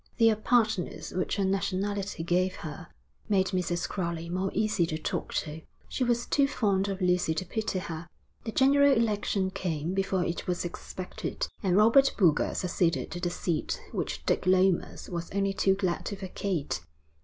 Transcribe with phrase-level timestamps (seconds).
[0.17, 2.87] The apartness which her nationality gave her,
[3.29, 3.87] made Mrs.
[3.87, 5.61] Crowley more easy to talk to.
[5.89, 8.07] She was too fond of Lucy to pity her.
[8.43, 13.79] The general election came before it was expected, and Robert Boulger succeeded to the seat
[13.91, 16.81] which Dick Lomas was only too glad to vacate.